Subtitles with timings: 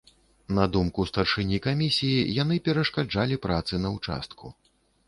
[0.59, 4.57] На думку старшыні камісіі, яны перашкаджалі працы на участку.